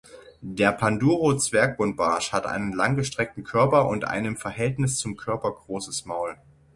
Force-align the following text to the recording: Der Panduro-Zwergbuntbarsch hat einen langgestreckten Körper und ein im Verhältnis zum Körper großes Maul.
Der 0.41 0.71
Panduro-Zwergbuntbarsch 0.71 2.31
hat 2.31 2.47
einen 2.47 2.73
langgestreckten 2.73 3.43
Körper 3.43 3.87
und 3.87 4.03
ein 4.03 4.25
im 4.25 4.35
Verhältnis 4.35 4.97
zum 4.97 5.15
Körper 5.15 5.51
großes 5.51 6.05
Maul. 6.05 6.37